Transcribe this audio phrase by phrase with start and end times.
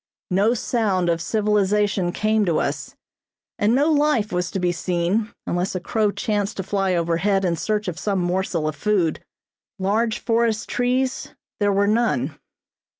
[0.31, 2.95] No sound of civilization came to us,
[3.59, 7.55] and no life was to be seen unless a crow chanced to fly overhead in
[7.55, 9.23] search of some morsel of food.
[9.77, 12.35] Large forest trees there were none.